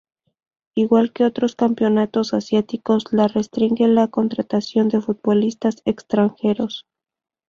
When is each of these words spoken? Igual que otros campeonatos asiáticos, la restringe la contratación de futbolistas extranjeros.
Igual 0.73 1.13
que 1.13 1.25
otros 1.25 1.55
campeonatos 1.55 2.33
asiáticos, 2.33 3.05
la 3.13 3.27
restringe 3.27 3.87
la 3.87 4.07
contratación 4.07 4.89
de 4.89 4.99
futbolistas 4.99 5.83
extranjeros. 5.85 6.87